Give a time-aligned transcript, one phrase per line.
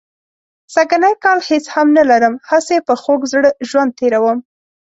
[0.73, 4.39] سږنی کال هېڅ هم نه لرم، هسې په خوږ زړه ژوند تېروم.